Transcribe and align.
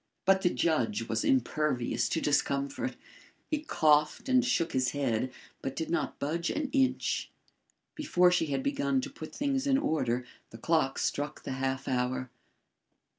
But 0.25 0.41
the 0.41 0.49
judge 0.49 1.07
was 1.07 1.23
impervious 1.23 2.09
to 2.09 2.19
discomfort. 2.19 2.95
He 3.51 3.59
coughed 3.59 4.27
and 4.27 4.43
shook 4.43 4.71
his 4.71 4.93
head, 4.93 5.31
but 5.61 5.75
did 5.75 5.91
not 5.91 6.17
budge 6.17 6.49
an 6.49 6.71
inch. 6.71 7.29
Before 7.93 8.31
she 8.31 8.47
had 8.47 8.63
begun 8.63 8.99
to 9.01 9.11
put 9.11 9.35
things 9.35 9.67
in 9.67 9.77
order, 9.77 10.25
the 10.49 10.57
clock 10.57 10.97
struck 10.97 11.43
the 11.43 11.51
half 11.51 11.87
hour. 11.87 12.31